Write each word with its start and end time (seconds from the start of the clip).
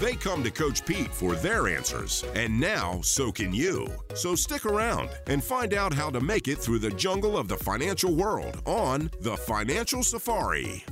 They 0.00 0.14
come 0.14 0.42
to 0.44 0.50
Coach 0.50 0.86
Pete 0.86 1.12
for 1.12 1.34
their 1.34 1.68
answers, 1.68 2.24
and 2.34 2.58
now 2.58 3.02
so 3.02 3.30
can 3.30 3.52
you. 3.52 3.86
So 4.14 4.34
stick 4.34 4.64
around 4.64 5.10
and 5.26 5.44
find 5.44 5.74
out 5.74 5.92
how 5.92 6.08
to 6.08 6.22
make 6.22 6.48
it 6.48 6.56
through 6.56 6.78
the 6.78 6.88
jungle 6.92 7.36
of 7.36 7.48
the 7.48 7.58
financial 7.58 8.14
world 8.14 8.62
on 8.64 9.10
The 9.20 9.36
Financial 9.36 10.02
Safari. 10.02 10.86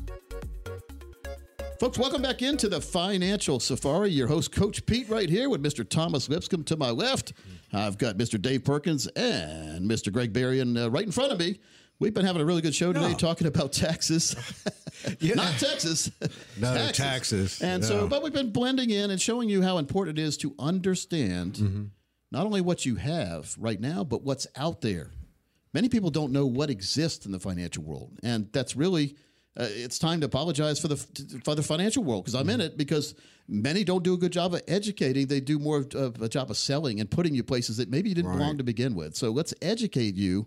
Folks, 1.81 1.97
welcome 1.97 2.21
back 2.21 2.43
into 2.43 2.69
the 2.69 2.83
Financial 2.83 3.59
Safari. 3.59 4.11
Your 4.11 4.27
host, 4.27 4.53
Coach 4.53 4.85
Pete, 4.85 5.09
right 5.09 5.31
here 5.31 5.49
with 5.49 5.63
Mr. 5.63 5.89
Thomas 5.89 6.29
Lipscomb 6.29 6.65
to 6.65 6.77
my 6.77 6.91
left. 6.91 7.33
I've 7.73 7.97
got 7.97 8.19
Mr. 8.19 8.39
Dave 8.39 8.63
Perkins 8.63 9.07
and 9.17 9.91
Mr. 9.91 10.13
Greg 10.13 10.35
Berrien 10.35 10.77
uh, 10.77 10.91
right 10.91 11.07
in 11.07 11.13
front 11.13 11.33
of 11.33 11.39
me. 11.39 11.61
We've 12.01 12.15
been 12.15 12.25
having 12.25 12.41
a 12.43 12.45
really 12.45 12.63
good 12.63 12.75
show 12.75 12.93
today 12.93 13.09
Yeah. 13.11 13.15
talking 13.17 13.47
about 13.47 13.73
taxes. 13.73 14.37
Not 15.21 15.55
Texas. 15.59 16.11
No, 16.59 16.91
taxes. 16.93 17.61
And 17.61 17.85
so, 17.85 18.07
but 18.07 18.23
we've 18.23 18.33
been 18.33 18.51
blending 18.51 18.91
in 18.91 19.11
and 19.11 19.21
showing 19.21 19.49
you 19.49 19.63
how 19.63 19.79
important 19.79 20.19
it 20.19 20.23
is 20.23 20.37
to 20.39 20.55
understand 20.59 21.55
Mm-hmm. 21.55 21.85
not 22.31 22.47
only 22.47 22.61
what 22.61 22.87
you 22.87 22.97
have 22.97 23.55
right 23.59 23.81
now, 23.81 24.05
but 24.05 24.23
what's 24.23 24.47
out 24.57 24.81
there. 24.81 25.11
Many 25.75 25.89
people 25.89 26.11
don't 26.11 26.33
know 26.33 26.47
what 26.47 26.71
exists 26.71 27.27
in 27.27 27.33
the 27.33 27.41
financial 27.41 27.83
world, 27.83 28.19
and 28.23 28.49
that's 28.53 28.75
really. 28.77 29.17
Uh, 29.57 29.67
it's 29.71 29.99
time 29.99 30.21
to 30.21 30.27
apologize 30.27 30.79
for 30.81 30.87
the 30.87 30.97
for 31.45 31.57
the 31.57 31.63
financial 31.65 32.05
world 32.05 32.25
because 32.25 32.37
I'm 32.37 32.49
in 32.49 32.61
it 32.61 32.77
because 32.77 33.17
many 33.49 33.83
don't 33.83 34.05
do 34.05 34.15
a 34.15 34.17
good 34.17 34.33
job 34.33 34.55
of 34.55 34.63
educating. 34.69 35.27
They 35.27 35.41
do 35.41 35.59
more 35.59 35.85
of 35.95 36.23
a 36.23 36.29
job 36.29 36.51
of 36.51 36.57
selling 36.57 37.01
and 37.01 37.11
putting 37.11 37.35
you 37.35 37.43
places 37.43 37.77
that 37.79 37.91
maybe 37.91 38.09
you 38.09 38.15
didn't 38.15 38.31
belong 38.33 38.59
to 38.59 38.63
begin 38.65 38.95
with. 38.95 39.17
So 39.17 39.31
let's 39.33 39.53
educate 39.61 40.15
you 40.15 40.47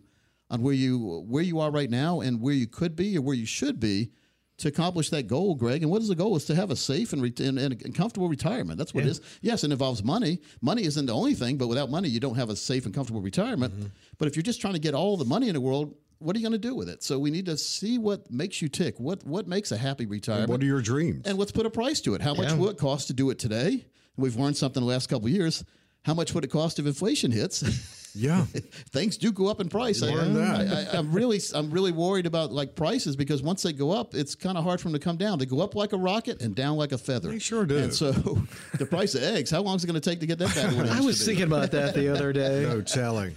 on 0.52 0.62
where 0.62 0.74
you 0.74 1.24
where 1.28 1.42
you 1.44 1.60
are 1.60 1.72
right 1.72 1.90
now 1.90 2.20
and 2.22 2.40
where 2.42 2.54
you 2.54 2.68
could 2.68 2.96
be 2.96 3.18
or 3.18 3.22
where 3.22 3.36
you 3.36 3.46
should 3.46 3.80
be 3.80 4.12
to 4.58 4.68
accomplish 4.68 5.10
that 5.10 5.26
goal, 5.26 5.56
Greg. 5.56 5.82
And 5.82 5.90
what 5.90 6.04
is 6.04 6.10
the 6.10 6.16
goal? 6.16 6.36
Is 6.36 6.46
to 6.46 6.54
have 6.56 6.70
a 6.70 6.76
safe 6.76 7.14
and, 7.14 7.22
re- 7.24 7.34
and, 7.40 7.58
and 7.58 7.96
comfortable 7.96 8.30
retirement. 8.30 8.78
That's 8.78 8.94
what 8.94 9.06
it 9.06 9.10
is. 9.10 9.20
Yes, 9.42 9.64
it 9.64 9.72
involves 9.72 10.04
money. 10.04 10.40
Money 10.62 10.84
isn't 10.84 11.08
the 11.08 11.16
only 11.16 11.34
thing, 11.34 11.58
but 11.58 11.68
without 11.68 11.90
money, 11.90 12.10
you 12.10 12.20
don't 12.20 12.36
have 12.36 12.52
a 12.52 12.56
safe 12.56 12.86
and 12.86 12.94
comfortable 12.94 13.22
retirement. 13.22 13.74
Mm-hmm. 13.74 13.88
But 14.20 14.28
if 14.28 14.36
you're 14.36 14.44
just 14.44 14.62
trying 14.62 14.74
to 14.74 14.80
get 14.80 14.94
all 14.94 15.18
the 15.18 15.26
money 15.26 15.48
in 15.48 15.56
the 15.56 15.62
world, 15.62 15.96
what 16.20 16.36
are 16.36 16.40
you 16.40 16.48
going 16.48 16.62
to 16.62 16.68
do 16.68 16.76
with 16.76 16.90
it? 16.90 17.02
So 17.02 17.18
we 17.18 17.32
need 17.32 17.48
to 17.48 17.58
see 17.58 17.98
what 17.98 18.30
makes 18.30 18.62
you 18.62 18.68
tick. 18.68 19.00
What 19.00 19.26
what 19.26 19.48
makes 19.48 19.72
a 19.72 19.78
happy 19.78 20.06
retirement? 20.06 20.50
What 20.50 20.62
are 20.62 20.66
your 20.66 20.82
dreams? 20.82 21.26
and 21.26 21.40
let's 21.40 21.52
put 21.52 21.66
a 21.66 21.72
price 21.72 22.02
to 22.02 22.14
it. 22.14 22.22
How 22.22 22.36
much 22.36 22.50
Yeah. 22.50 22.58
will 22.58 22.70
it 22.70 22.78
cost 22.78 23.08
to 23.08 23.14
do 23.14 23.32
it 23.32 23.40
today? 23.40 23.86
We've 24.18 24.36
learned 24.36 24.58
something 24.58 24.82
the 24.84 24.88
last 24.90 25.08
couple 25.08 25.28
of 25.28 25.34
years. 25.34 25.64
How 26.04 26.14
much 26.14 26.34
would 26.34 26.44
it 26.44 26.50
cost 26.50 26.80
if 26.80 26.86
inflation 26.86 27.32
hits? 27.32 27.62
yeah. 28.16 28.44
Things 28.92 29.18
do 29.18 29.32
go 29.32 29.48
up 29.48 29.60
in 29.62 29.70
price. 29.70 30.02
I, 30.02 30.08
Learn 30.08 30.34
that. 30.34 30.68
I, 30.68 30.96
I, 30.96 30.98
I'm 30.98 31.12
really, 31.12 31.40
I'm 31.54 31.70
really 31.70 31.92
worried 31.92 32.26
about 32.26 32.52
like 32.52 32.76
prices 32.76 33.16
because 33.16 33.44
once 33.44 33.62
they 33.62 33.72
go 33.72 33.92
up, 33.92 34.16
it's 34.16 34.34
kind 34.34 34.58
of 34.58 34.64
hard 34.64 34.82
for 34.82 34.90
them 34.90 34.94
to 34.94 35.04
come 35.04 35.18
down. 35.18 35.38
They 35.38 35.46
go 35.46 35.62
up 35.62 35.76
like 35.76 35.94
a 35.94 35.98
rocket 35.98 36.42
and 36.42 36.56
down 36.56 36.78
like 36.78 36.92
a 36.92 36.98
feather. 36.98 37.30
They 37.30 37.40
sure 37.40 37.66
do. 37.66 37.78
And 37.78 37.94
so, 37.94 38.12
the 38.78 38.86
price 38.86 39.14
of 39.14 39.24
eggs. 39.24 39.52
How 39.52 39.62
long 39.62 39.76
is 39.76 39.84
it 39.84 39.88
going 39.88 40.00
to 40.00 40.10
take 40.10 40.20
to 40.22 40.26
get 40.26 40.40
that 40.40 40.56
back? 40.56 40.74
I 40.90 41.02
was 41.02 41.20
to 41.20 41.26
be? 41.26 41.26
thinking 41.28 41.48
about 41.48 41.72
that 41.72 41.94
the 41.94 42.10
other 42.10 42.34
day. 42.34 42.64
No 42.64 42.82
telling. 42.82 43.36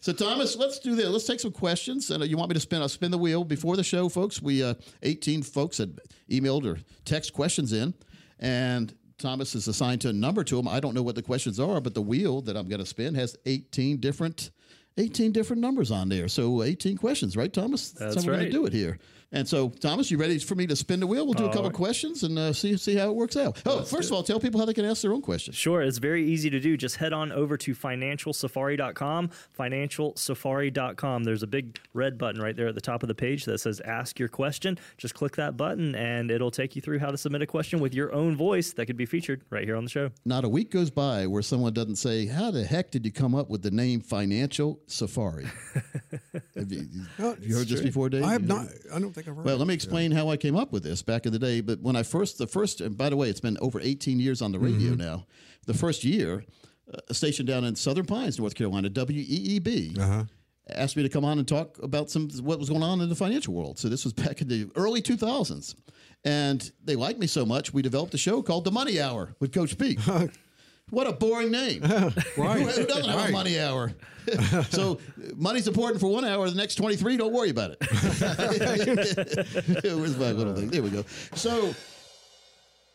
So 0.00 0.12
Thomas, 0.12 0.56
let's 0.56 0.78
do 0.80 0.94
this. 0.94 1.08
Let's 1.08 1.26
take 1.26 1.40
some 1.40 1.52
questions. 1.52 2.10
And 2.10 2.22
uh, 2.22 2.26
you 2.26 2.36
want 2.36 2.50
me 2.50 2.54
to 2.54 2.60
spin? 2.60 2.82
I'll 2.82 2.88
spin 2.88 3.10
the 3.10 3.18
wheel 3.18 3.44
before 3.44 3.76
the 3.76 3.84
show, 3.84 4.08
folks. 4.08 4.42
We 4.42 4.62
uh, 4.62 4.74
18 5.02 5.42
folks 5.42 5.78
had 5.78 5.98
emailed 6.30 6.66
or 6.66 6.78
text 7.04 7.32
questions 7.32 7.72
in, 7.72 7.94
and 8.38 8.94
Thomas 9.22 9.54
is 9.54 9.68
assigned 9.68 10.00
to 10.02 10.08
a 10.08 10.12
number 10.12 10.44
to 10.44 10.56
them. 10.56 10.68
I 10.68 10.80
don't 10.80 10.94
know 10.94 11.02
what 11.02 11.14
the 11.14 11.22
questions 11.22 11.58
are, 11.60 11.80
but 11.80 11.94
the 11.94 12.02
wheel 12.02 12.42
that 12.42 12.56
I'm 12.56 12.68
going 12.68 12.80
to 12.80 12.86
spin 12.86 13.14
has 13.14 13.36
18 13.46 13.98
different. 13.98 14.50
18 14.98 15.32
different 15.32 15.62
numbers 15.62 15.90
on 15.90 16.10
there. 16.10 16.28
So 16.28 16.62
18 16.62 16.98
questions, 16.98 17.34
right, 17.34 17.50
Thomas? 17.50 17.92
That's 17.92 18.16
how 18.16 18.20
we're 18.20 18.32
going 18.32 18.38
right. 18.40 18.44
to 18.46 18.52
do 18.52 18.66
it 18.66 18.74
here. 18.74 18.98
And 19.32 19.48
so, 19.48 19.70
Thomas, 19.70 20.10
you 20.10 20.18
ready 20.18 20.38
for 20.38 20.54
me 20.54 20.66
to 20.66 20.76
spin 20.76 21.00
the 21.00 21.06
wheel? 21.06 21.24
We'll 21.24 21.32
do 21.32 21.46
a 21.46 21.48
couple 21.48 21.64
right. 21.64 21.72
questions 21.72 22.22
and 22.22 22.38
uh, 22.38 22.52
see 22.52 22.76
see 22.76 22.94
how 22.96 23.08
it 23.08 23.16
works 23.16 23.36
out. 23.36 23.62
Oh, 23.64 23.82
first 23.82 24.10
of 24.10 24.14
all, 24.14 24.22
tell 24.22 24.38
people 24.38 24.60
how 24.60 24.66
they 24.66 24.74
can 24.74 24.84
ask 24.84 25.00
their 25.00 25.12
own 25.12 25.22
questions. 25.22 25.56
Sure, 25.56 25.80
it's 25.80 25.98
very 25.98 26.26
easy 26.26 26.50
to 26.50 26.60
do. 26.60 26.76
Just 26.76 26.96
head 26.96 27.14
on 27.14 27.32
over 27.32 27.56
to 27.56 27.74
financialsafari.com, 27.74 29.30
financialsafari.com. 29.58 31.24
There's 31.24 31.42
a 31.42 31.46
big 31.46 31.78
red 31.94 32.18
button 32.18 32.42
right 32.42 32.54
there 32.54 32.68
at 32.68 32.74
the 32.74 32.80
top 32.82 33.02
of 33.02 33.08
the 33.08 33.14
page 33.14 33.46
that 33.46 33.58
says 33.58 33.80
ask 33.80 34.18
your 34.18 34.28
question. 34.28 34.78
Just 34.98 35.14
click 35.14 35.36
that 35.36 35.56
button 35.56 35.94
and 35.94 36.30
it'll 36.30 36.50
take 36.50 36.76
you 36.76 36.82
through 36.82 36.98
how 36.98 37.10
to 37.10 37.16
submit 37.16 37.40
a 37.40 37.46
question 37.46 37.80
with 37.80 37.94
your 37.94 38.12
own 38.12 38.36
voice 38.36 38.74
that 38.74 38.84
could 38.84 38.98
be 38.98 39.06
featured 39.06 39.42
right 39.48 39.64
here 39.64 39.76
on 39.76 39.84
the 39.84 39.90
show. 39.90 40.10
Not 40.26 40.44
a 40.44 40.48
week 40.48 40.70
goes 40.70 40.90
by 40.90 41.26
where 41.26 41.42
someone 41.42 41.72
doesn't 41.72 41.96
say, 41.96 42.26
"How 42.26 42.50
the 42.50 42.64
heck 42.64 42.90
did 42.90 43.06
you 43.06 43.12
come 43.12 43.34
up 43.34 43.48
with 43.48 43.62
the 43.62 43.70
name 43.70 44.02
Financial 44.02 44.78
Safari?" 44.86 45.46
have 46.54 46.70
you, 46.70 46.86
have 47.16 47.42
you 47.42 47.56
heard 47.56 47.68
this 47.68 47.80
before, 47.80 48.10
Dave? 48.10 48.24
I 48.24 48.32
have 48.32 48.42
You 48.42 48.48
not. 48.48 48.66
I 48.92 48.98
don't 48.98 49.12
think 49.12 49.21
I've 49.28 49.36
heard. 49.36 49.44
Well, 49.44 49.56
let 49.56 49.66
me 49.66 49.74
explain 49.74 50.10
how 50.12 50.28
I 50.28 50.36
came 50.36 50.56
up 50.56 50.72
with 50.72 50.82
this 50.82 51.02
back 51.02 51.26
in 51.26 51.32
the 51.32 51.38
day. 51.38 51.60
But 51.60 51.80
when 51.80 51.96
I 51.96 52.02
first, 52.02 52.38
the 52.38 52.46
first, 52.46 52.80
and 52.80 52.96
by 52.96 53.08
the 53.10 53.16
way, 53.16 53.28
it's 53.30 53.40
been 53.40 53.58
over 53.60 53.80
18 53.80 54.18
years 54.20 54.42
on 54.42 54.52
the 54.52 54.58
radio 54.58 54.90
Mm-hmm. 54.92 55.00
now. 55.00 55.26
The 55.66 55.74
first 55.74 56.02
year, 56.04 56.44
uh, 56.92 56.98
a 57.08 57.14
station 57.14 57.46
down 57.46 57.64
in 57.64 57.76
Southern 57.76 58.04
Pines, 58.06 58.38
North 58.38 58.54
Carolina, 58.54 58.90
WEEB, 58.90 59.98
Uh-huh. 59.98 60.24
asked 60.70 60.96
me 60.96 61.02
to 61.02 61.08
come 61.08 61.24
on 61.24 61.38
and 61.38 61.46
talk 61.46 61.78
about 61.82 62.10
some 62.10 62.28
what 62.42 62.58
was 62.58 62.68
going 62.68 62.82
on 62.82 63.00
in 63.00 63.08
the 63.08 63.14
financial 63.14 63.54
world. 63.54 63.78
So 63.78 63.88
this 63.88 64.04
was 64.04 64.12
back 64.12 64.40
in 64.40 64.48
the 64.48 64.70
early 64.76 65.00
2000s, 65.02 65.74
and 66.24 66.70
they 66.84 66.96
liked 66.96 67.18
me 67.18 67.26
so 67.26 67.44
much, 67.46 67.72
we 67.72 67.82
developed 67.82 68.14
a 68.14 68.18
show 68.18 68.42
called 68.42 68.64
The 68.64 68.70
Money 68.70 69.00
Hour 69.00 69.34
with 69.40 69.52
Coach 69.52 69.76
Pete. 69.78 69.98
What 70.92 71.06
a 71.06 71.12
boring 71.12 71.50
name. 71.50 71.82
Right. 72.36 72.60
Who, 72.60 72.66
who 72.66 72.86
doesn't 72.86 73.08
have 73.08 73.30
a 73.30 73.32
money 73.32 73.58
hour? 73.58 73.92
so 74.70 74.98
money's 75.34 75.66
important 75.66 76.00
for 76.00 76.08
one 76.08 76.24
hour. 76.24 76.48
The 76.50 76.56
next 76.56 76.74
23, 76.74 77.16
don't 77.16 77.32
worry 77.32 77.48
about 77.48 77.70
it. 77.70 77.78
Where's 79.84 80.18
my 80.18 80.32
little 80.32 80.54
thing? 80.54 80.68
There 80.68 80.82
we 80.82 80.90
go. 80.90 81.04
So 81.34 81.74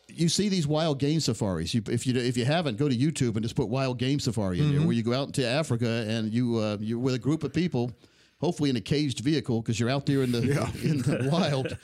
you 0.08 0.30
see 0.30 0.48
these 0.48 0.68
wild 0.68 1.00
game 1.00 1.20
safaris. 1.20 1.74
You, 1.74 1.82
if 1.90 2.06
you 2.06 2.16
if 2.16 2.38
you 2.38 2.46
haven't, 2.46 2.78
go 2.78 2.88
to 2.88 2.96
YouTube 2.96 3.36
and 3.36 3.42
just 3.42 3.56
put 3.56 3.68
wild 3.68 3.98
game 3.98 4.20
safari 4.20 4.60
in 4.60 4.78
there, 4.78 4.86
where 4.86 4.96
you 4.96 5.04
go 5.04 5.14
out 5.14 5.28
into 5.28 5.48
Africa 5.48 6.06
and 6.08 6.32
you 6.32 6.58
uh, 6.58 6.78
you're 6.80 7.00
with 7.00 7.16
a 7.16 7.20
group 7.20 7.44
of 7.44 7.52
people, 7.52 7.92
hopefully 8.40 8.70
in 8.70 8.76
a 8.76 8.82
caged 8.82 9.22
vehicle 9.22 9.62
because 9.62 9.80
you're 9.80 9.90
out 9.90 10.06
there 10.06 10.22
in 10.22 10.32
the 10.32 10.42
in 10.84 11.02
the 11.02 11.30
wild, 11.32 11.76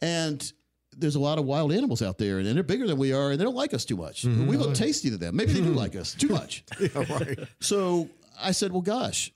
and 0.00 0.52
there's 0.96 1.14
a 1.14 1.20
lot 1.20 1.38
of 1.38 1.44
wild 1.44 1.72
animals 1.72 2.02
out 2.02 2.18
there, 2.18 2.38
and 2.38 2.46
they're 2.46 2.62
bigger 2.62 2.86
than 2.86 2.98
we 2.98 3.12
are, 3.12 3.30
and 3.30 3.40
they 3.40 3.44
don't 3.44 3.54
like 3.54 3.74
us 3.74 3.84
too 3.84 3.96
much. 3.96 4.22
Mm-hmm. 4.22 4.46
We 4.46 4.56
look 4.56 4.74
tasty 4.74 5.10
to 5.10 5.16
them. 5.16 5.36
Maybe 5.36 5.52
they 5.52 5.60
do 5.60 5.66
mm-hmm. 5.66 5.76
like 5.76 5.96
us 5.96 6.14
too 6.14 6.28
much. 6.28 6.64
yeah, 6.80 7.04
right. 7.10 7.38
So 7.60 8.08
I 8.40 8.52
said, 8.52 8.72
well, 8.72 8.82
gosh, 8.82 9.32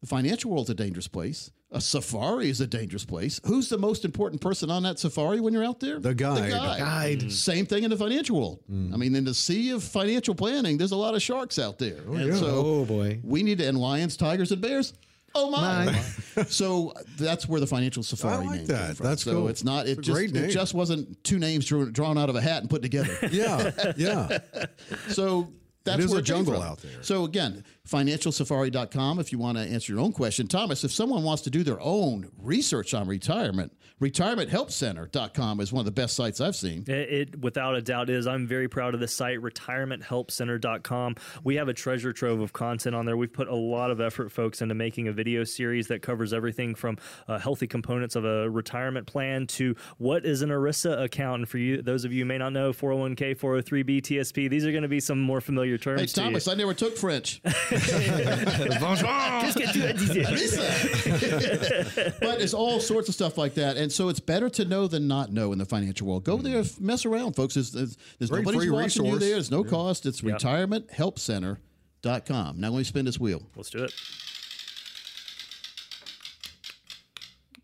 the 0.00 0.06
financial 0.06 0.50
world's 0.50 0.70
a 0.70 0.74
dangerous 0.74 1.08
place. 1.08 1.50
A 1.70 1.82
safari 1.82 2.48
is 2.48 2.62
a 2.62 2.66
dangerous 2.66 3.04
place. 3.04 3.42
Who's 3.44 3.68
the 3.68 3.76
most 3.76 4.06
important 4.06 4.40
person 4.40 4.70
on 4.70 4.84
that 4.84 4.98
safari 4.98 5.38
when 5.38 5.52
you're 5.52 5.64
out 5.64 5.80
there? 5.80 5.98
The 5.98 6.14
guide. 6.14 6.44
The 6.44 6.48
guide. 6.50 6.78
Guide. 6.78 7.20
Mm. 7.20 7.32
Same 7.32 7.66
thing 7.66 7.84
in 7.84 7.90
the 7.90 7.96
financial 7.96 8.36
world. 8.36 8.60
Mm. 8.72 8.94
I 8.94 8.96
mean, 8.96 9.14
in 9.14 9.24
the 9.24 9.34
sea 9.34 9.70
of 9.72 9.84
financial 9.84 10.34
planning, 10.34 10.78
there's 10.78 10.92
a 10.92 10.96
lot 10.96 11.14
of 11.14 11.20
sharks 11.20 11.58
out 11.58 11.78
there. 11.78 11.98
and 12.06 12.28
yeah. 12.28 12.34
so 12.36 12.46
Oh, 12.46 12.84
boy. 12.86 13.20
we 13.22 13.42
need 13.42 13.58
to, 13.58 13.66
and 13.66 13.76
lions, 13.76 14.16
tigers, 14.16 14.50
and 14.50 14.62
bears. 14.62 14.94
Oh, 15.34 15.46
oh 15.46 15.50
my! 15.50 15.92
so 16.48 16.94
that's 17.16 17.48
where 17.48 17.60
the 17.60 17.66
financial 17.66 18.02
safari 18.02 18.46
like 18.46 18.56
name 18.58 18.66
that. 18.66 18.86
came 18.86 18.94
from. 18.96 19.06
That's 19.06 19.22
so 19.24 19.32
cool. 19.32 19.48
it's 19.48 19.64
not. 19.64 19.86
It 19.86 19.98
It's 19.98 20.06
just 20.06 20.20
it 20.36 20.48
just 20.50 20.74
wasn't 20.74 21.22
two 21.22 21.38
names 21.38 21.66
drawn, 21.66 21.92
drawn 21.92 22.18
out 22.18 22.30
of 22.30 22.36
a 22.36 22.40
hat 22.40 22.62
and 22.62 22.70
put 22.70 22.82
together. 22.82 23.16
Yeah. 23.30 23.92
Yeah. 23.96 24.38
So 25.08 25.52
that's 25.84 26.04
is 26.04 26.10
where 26.10 26.20
a 26.20 26.22
jungle 26.22 26.62
out 26.62 26.78
there. 26.78 27.02
So 27.02 27.24
again, 27.24 27.64
financialsafari.com 27.88 29.18
if 29.18 29.32
you 29.32 29.38
want 29.38 29.58
to 29.58 29.64
answer 29.64 29.92
your 29.92 30.00
own 30.02 30.12
question. 30.12 30.46
Thomas, 30.46 30.84
if 30.84 30.92
someone 30.92 31.22
wants 31.22 31.42
to 31.42 31.50
do 31.50 31.62
their 31.62 31.80
own 31.80 32.30
research 32.38 32.94
on 32.94 33.06
retirement, 33.08 33.72
retirementhelpcenter.com 34.00 35.60
is 35.60 35.72
one 35.72 35.80
of 35.80 35.86
the 35.86 35.90
best 35.92 36.14
sites 36.14 36.40
I've 36.40 36.56
seen. 36.56 36.84
It, 36.86 36.92
it 36.92 37.40
without 37.40 37.74
a 37.74 37.82
doubt 37.82 38.10
is. 38.10 38.26
I'm 38.26 38.46
very 38.46 38.68
proud 38.68 38.94
of 38.94 39.00
this 39.00 39.14
site, 39.14 39.38
retirementhelpcenter.com. 39.38 41.16
We 41.44 41.56
have 41.56 41.68
a 41.68 41.74
treasure 41.74 42.12
trove 42.12 42.40
of 42.40 42.52
content 42.52 42.94
on 42.94 43.06
there. 43.06 43.16
We've 43.16 43.32
put 43.32 43.48
a 43.48 43.54
lot 43.54 43.90
of 43.90 44.00
effort, 44.00 44.30
folks, 44.30 44.62
into 44.62 44.74
making 44.74 45.08
a 45.08 45.12
video 45.12 45.44
series 45.44 45.88
that 45.88 46.02
covers 46.02 46.32
everything 46.32 46.74
from 46.74 46.98
uh, 47.26 47.38
healthy 47.38 47.66
components 47.66 48.16
of 48.16 48.24
a 48.24 48.48
retirement 48.50 49.06
plan 49.06 49.46
to 49.48 49.74
what 49.98 50.24
is 50.24 50.42
an 50.42 50.50
ERISA 50.50 51.02
account. 51.02 51.40
And 51.40 51.48
for 51.48 51.58
you, 51.58 51.82
those 51.82 52.04
of 52.04 52.12
you 52.12 52.20
who 52.20 52.26
may 52.26 52.38
not 52.38 52.52
know, 52.52 52.72
401k, 52.72 53.36
403b, 53.38 54.02
TSP, 54.02 54.50
these 54.50 54.64
are 54.66 54.70
going 54.72 54.82
to 54.82 54.88
be 54.88 55.00
some 55.00 55.20
more 55.20 55.40
familiar 55.40 55.78
terms 55.78 56.00
Hey, 56.00 56.06
to 56.06 56.20
you. 56.20 56.26
Thomas, 56.26 56.48
I 56.48 56.54
never 56.54 56.74
took 56.74 56.96
French. 56.96 57.40
Qu'est-ce 59.40 59.58
que 59.58 59.72
tu 59.72 59.82
as 59.82 59.94
dit? 59.94 60.24
Ah, 60.28 62.12
but 62.20 62.40
it's 62.40 62.54
all 62.54 62.80
sorts 62.80 63.08
of 63.08 63.14
stuff 63.14 63.38
like 63.38 63.54
that, 63.54 63.76
and 63.76 63.92
so 63.92 64.08
it's 64.08 64.20
better 64.20 64.48
to 64.50 64.64
know 64.64 64.86
than 64.86 65.08
not 65.08 65.32
know 65.32 65.52
in 65.52 65.58
the 65.58 65.64
financial 65.64 66.06
world. 66.06 66.22
Go 66.24 66.36
there, 66.38 66.62
hmm. 66.62 66.86
mess 66.86 67.04
around, 67.06 67.34
folks. 67.36 67.54
There's, 67.54 67.72
there's, 67.72 67.96
there's 68.18 68.30
Great 68.30 68.44
nobody's 68.44 68.62
free 68.62 68.70
watching 68.70 69.04
you 69.04 69.12
resource. 69.12 69.24
there. 69.24 69.34
There's 69.34 69.50
no 69.50 69.64
cost. 69.64 70.06
It's 70.06 70.20
retirementhelpcenter.com. 70.22 72.60
Now 72.60 72.70
let 72.70 72.78
me 72.78 72.84
spin 72.84 73.04
this 73.04 73.20
wheel. 73.20 73.42
Let's 73.56 73.70
do 73.70 73.84
it. 73.84 73.92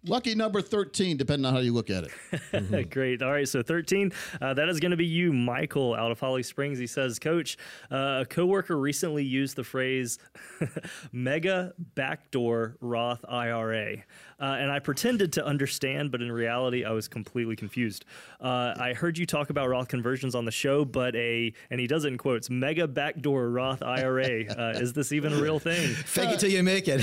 Lucky 0.07 0.35
number 0.35 0.61
13, 0.61 1.17
depending 1.17 1.47
on 1.47 1.55
how 1.55 1.61
you 1.61 1.73
look 1.73 1.89
at 1.89 2.05
it. 2.53 2.91
Great. 2.91 3.23
All 3.23 3.33
right. 3.33 3.49
So 3.49 3.63
13, 3.63 4.13
uh, 4.41 4.53
that 4.53 4.69
is 4.69 4.79
going 4.79 4.91
to 4.91 4.99
be 4.99 5.07
you, 5.07 5.33
Michael, 5.33 5.95
out 5.95 6.11
of 6.11 6.21
Holly 6.21 6.43
Springs. 6.43 6.79
He 6.79 6.87
says, 6.87 7.19
Coach, 7.19 7.57
uh, 7.91 8.21
a 8.23 8.27
coworker 8.29 8.77
recently 8.79 9.25
used 9.25 9.57
the 9.57 9.65
phrase 9.65 10.19
mega 11.13 11.73
backdoor 11.95 12.77
Roth 12.81 13.25
IRA. 13.27 13.97
Uh, 14.39 14.57
and 14.59 14.71
I 14.71 14.79
pretended 14.79 15.33
to 15.35 15.47
understand, 15.47 16.11
but 16.11 16.21
in 16.21 16.31
reality, 16.31 16.85
I 16.85 16.91
was 16.91 17.09
completely 17.09 17.57
confused. 17.57 18.05
Uh, 18.41 18.75
I 18.79 18.93
heard 18.93 19.17
you 19.17 19.25
talk 19.25 19.49
about 19.49 19.69
Roth 19.69 19.89
conversions 19.89 20.35
on 20.35 20.45
the 20.45 20.51
show, 20.51 20.85
but 20.85 21.15
a, 21.17 21.53
and 21.71 21.81
he 21.81 21.87
does 21.87 22.05
it 22.05 22.09
in 22.09 22.19
quotes, 22.19 22.51
mega 22.51 22.87
backdoor 22.87 23.49
Roth 23.49 23.83
IRA. 23.83 24.45
Uh, 24.45 24.75
is 24.77 24.93
this 24.93 25.13
even 25.13 25.33
a 25.33 25.41
real 25.41 25.59
thing? 25.59 25.89
Fake 25.95 26.31
it 26.31 26.41
till 26.41 26.51
you 26.51 26.63
make 26.63 26.89
it. 26.89 27.01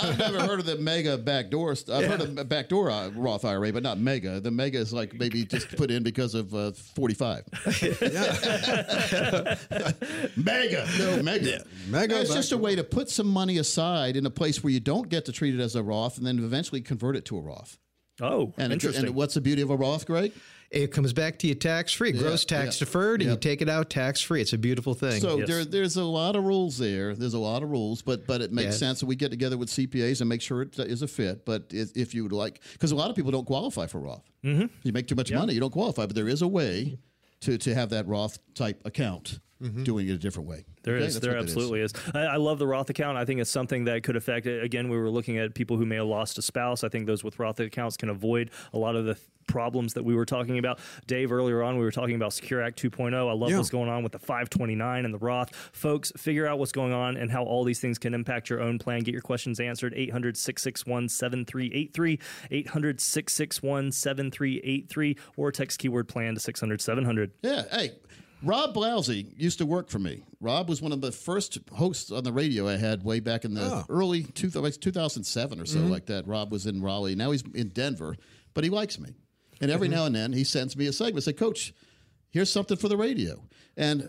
I've 0.00 0.18
never 0.18 0.40
heard 0.40 0.60
of 0.60 0.64
the 0.66 0.76
mega 0.78 1.18
backdoor. 1.18 1.65
St- 1.74 1.96
I've 1.96 2.08
heard 2.08 2.20
of 2.20 2.38
a 2.38 2.44
backdoor 2.44 2.90
uh, 2.90 3.10
Roth 3.10 3.44
IRA, 3.44 3.72
but 3.72 3.82
not 3.82 3.98
mega. 3.98 4.40
The 4.40 4.50
mega 4.50 4.78
is 4.78 4.92
like 4.92 5.14
maybe 5.14 5.44
just 5.44 5.74
put 5.76 5.90
in 5.90 6.02
because 6.02 6.34
of 6.34 6.54
uh, 6.54 6.72
45. 6.72 7.44
mega. 10.36 10.86
No, 10.98 11.22
mega. 11.22 11.64
Mega 11.88 12.20
It's 12.20 12.34
just 12.34 12.52
a 12.52 12.58
way 12.58 12.76
to 12.76 12.84
put 12.84 13.10
some 13.10 13.26
money 13.26 13.58
aside 13.58 14.16
in 14.16 14.26
a 14.26 14.30
place 14.30 14.62
where 14.62 14.72
you 14.72 14.80
don't 14.80 15.08
get 15.08 15.24
to 15.26 15.32
treat 15.32 15.54
it 15.54 15.60
as 15.60 15.76
a 15.76 15.82
Roth 15.82 16.18
and 16.18 16.26
then 16.26 16.38
eventually 16.38 16.80
convert 16.80 17.16
it 17.16 17.24
to 17.26 17.38
a 17.38 17.40
Roth. 17.40 17.78
Oh, 18.20 18.52
And, 18.56 18.72
it- 18.72 18.76
interesting. 18.76 19.06
and 19.06 19.14
what's 19.14 19.34
the 19.34 19.40
beauty 19.40 19.62
of 19.62 19.70
a 19.70 19.76
Roth, 19.76 20.06
Greg? 20.06 20.32
it 20.68 20.90
comes 20.90 21.12
back 21.12 21.38
to 21.38 21.46
you 21.46 21.54
tax 21.54 21.92
free, 21.92 22.10
gross 22.10 22.44
tax 22.44 22.74
yeah. 22.80 22.84
deferred, 22.86 23.20
and 23.20 23.28
Yeah. 23.28 23.34
you 23.34 23.38
take 23.38 23.62
it 23.62 23.68
out 23.68 23.88
tax 23.88 24.20
free. 24.20 24.40
It's 24.40 24.52
a 24.52 24.58
beautiful 24.58 24.94
thing. 24.94 25.20
So 25.20 25.38
Yes. 25.38 25.48
there, 25.48 25.64
there's 25.64 25.96
a 25.96 26.02
lot 26.04 26.34
of 26.34 26.42
rules 26.42 26.76
there. 26.76 27.14
There's 27.14 27.34
a 27.34 27.38
lot 27.38 27.62
of 27.62 27.70
rules, 27.70 28.02
but 28.02 28.26
but 28.26 28.40
it 28.40 28.52
makes 28.52 28.66
Yeah. 28.74 28.88
sense 28.88 29.00
that 29.00 29.06
we 29.06 29.14
get 29.14 29.30
together 29.30 29.56
with 29.56 29.68
CPAs 29.70 30.20
and 30.20 30.28
make 30.28 30.42
sure 30.42 30.62
it 30.62 30.76
is 30.78 31.02
a 31.02 31.08
fit. 31.08 31.44
But 31.44 31.66
if, 31.70 31.96
if 31.96 32.14
you 32.16 32.24
would 32.24 32.32
like, 32.32 32.60
because 32.72 32.90
a 32.90 32.96
lot 32.96 33.10
of 33.10 33.16
people 33.16 33.30
don't 33.30 33.46
qualify 33.46 33.86
for 33.86 34.00
Roth. 34.00 34.24
Mm-hmm. 34.44 34.66
You 34.82 34.92
make 34.92 35.06
too 35.06 35.14
much 35.14 35.30
money, 35.32 35.54
you 35.54 35.60
don't 35.60 35.70
qualify. 35.72 36.04
But 36.06 36.16
there 36.16 36.28
is 36.28 36.42
a 36.42 36.48
way 36.48 36.98
to 37.42 37.58
to 37.58 37.74
have 37.74 37.90
that 37.90 38.08
Roth 38.08 38.38
type 38.54 38.80
account, 38.84 39.38
doing 39.84 40.08
it 40.08 40.12
a 40.12 40.18
different 40.18 40.48
way. 40.48 40.64
There 40.86 40.94
Okay? 40.96 41.04
is, 41.06 41.20
there 41.20 41.32
that 41.34 41.38
is. 41.40 41.44
absolutely 41.44 41.80
is. 41.80 41.92
I, 42.14 42.20
I 42.20 42.36
love 42.36 42.58
the 42.58 42.66
Roth 42.66 42.88
account. 42.88 43.18
I 43.18 43.24
think 43.26 43.40
it's 43.40 43.50
something 43.50 43.84
that 43.84 44.02
could 44.04 44.16
affect. 44.16 44.46
Again, 44.46 44.88
we 44.88 44.96
were 44.96 45.10
looking 45.10 45.36
at 45.36 45.54
people 45.54 45.76
who 45.76 45.84
may 45.84 45.96
have 45.96 46.06
lost 46.06 46.38
a 46.38 46.42
spouse. 46.42 46.84
I 46.84 46.88
think 46.88 47.06
those 47.06 47.22
with 47.24 47.38
Roth 47.38 47.60
accounts 47.60 47.96
can 47.98 48.08
avoid 48.08 48.50
a 48.72 48.78
lot 48.78 48.94
of 48.96 49.04
the 49.04 49.14
th- 49.14 49.26
problems 49.48 49.94
that 49.94 50.04
we 50.04 50.14
were 50.14 50.24
talking 50.24 50.58
about. 50.58 50.78
Dave, 51.06 51.30
earlier 51.30 51.62
on, 51.62 51.76
we 51.78 51.84
were 51.84 51.90
talking 51.92 52.16
about 52.16 52.32
Secure 52.32 52.60
Act 52.62 52.80
2.0. 52.82 53.14
I 53.14 53.32
love 53.32 53.50
Yeah. 53.50 53.58
what's 53.58 53.70
going 53.70 53.88
on 53.88 54.02
with 54.02 54.10
the 54.12 54.18
529 54.18 55.04
and 55.04 55.14
the 55.14 55.18
Roth. 55.18 55.54
Folks, 55.72 56.10
figure 56.16 56.46
out 56.48 56.58
what's 56.58 56.72
going 56.72 56.92
on 56.92 57.16
and 57.16 57.30
how 57.30 57.44
all 57.44 57.62
these 57.64 57.78
things 57.80 57.96
can 57.98 58.12
impact 58.14 58.48
your 58.50 58.60
own 58.60 58.78
plan. 58.78 59.00
Get 59.02 59.12
your 59.12 59.22
questions 59.22 59.60
answered. 59.60 59.92
800 59.96 60.36
661 60.36 61.08
7383. 61.08 62.18
800 62.50 63.00
661 63.00 63.92
7383. 63.92 65.16
Or 65.36 65.52
text 65.52 65.78
keyword 65.78 66.08
plan 66.08 66.34
to 66.34 66.40
600 66.40 66.80
700. 66.80 67.30
Yeah. 67.42 67.62
Hey, 67.70 67.92
Rob 68.42 68.74
Blousy 68.74 69.32
used 69.36 69.58
to 69.58 69.66
work 69.66 69.88
for 69.88 69.98
me. 69.98 70.22
Rob 70.46 70.68
was 70.68 70.80
one 70.80 70.92
of 70.92 71.00
the 71.00 71.10
first 71.10 71.58
hosts 71.74 72.12
on 72.12 72.22
the 72.22 72.32
radio 72.32 72.68
I 72.68 72.76
had 72.76 73.02
way 73.02 73.18
back 73.18 73.44
in 73.44 73.54
the 73.54 73.64
Oh. 73.64 73.84
early 73.88 74.22
two, 74.22 74.48
like 74.50 74.80
2007 74.80 75.60
or 75.60 75.66
so, 75.66 75.78
mm-hmm. 75.80 75.90
like 75.90 76.06
that. 76.06 76.24
Rob 76.28 76.52
was 76.52 76.66
in 76.66 76.80
Raleigh. 76.80 77.16
Now 77.16 77.32
he's 77.32 77.42
in 77.52 77.70
Denver, 77.70 78.14
but 78.54 78.62
he 78.62 78.70
likes 78.70 79.00
me. 79.00 79.10
And 79.60 79.72
every 79.72 79.88
mm-hmm. 79.88 79.96
now 79.96 80.04
and 80.04 80.14
then 80.14 80.32
he 80.32 80.44
sends 80.44 80.76
me 80.76 80.86
a 80.86 80.92
segment. 80.92 81.24
Say, 81.24 81.32
Coach, 81.32 81.74
here's 82.30 82.48
something 82.48 82.76
for 82.76 82.86
the 82.86 82.96
radio. 82.96 83.42
And 83.76 84.08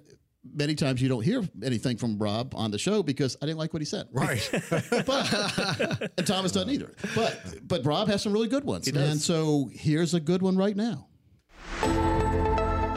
many 0.54 0.76
times 0.76 1.02
you 1.02 1.10
don't 1.10 1.24
hear 1.24 1.42
anything 1.64 1.98
from 1.98 2.20
Rob 2.20 2.54
on 2.56 2.70
the 2.70 2.78
show 2.78 3.02
because 3.02 3.36
I 3.42 3.48
didn't 3.48 3.58
like 3.58 3.74
what 3.74 3.82
he 3.82 3.86
said. 3.88 4.08
Right. 4.12 4.48
But 5.08 6.12
and 6.20 6.28
Thomas 6.28 6.52
doesn't 6.52 6.70
either. 6.70 6.94
But 7.16 7.68
but 7.68 7.84
Rob 7.84 8.10
has 8.10 8.22
some 8.22 8.32
really 8.32 8.48
good 8.48 8.64
ones. 8.64 8.88
And 8.88 9.20
so 9.20 9.72
here's 9.74 10.14
a 10.14 10.20
good 10.20 10.44
one 10.44 10.56
right 10.56 10.76
now. 10.76 11.08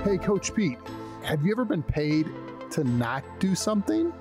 Hey, 0.05 0.19
Coach 0.19 0.55
Pete, 0.55 0.79
have 1.25 1.43
you 1.43 1.53
ever 1.53 1.65
been 1.65 1.83
paid 1.83 2.27
to 2.73 2.85
not 2.85 3.25
do 3.41 3.55
something? 3.55 4.13